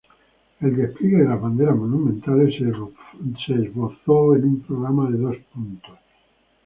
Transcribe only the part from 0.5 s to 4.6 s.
El despliegue de las banderas monumentales fue esbozada en un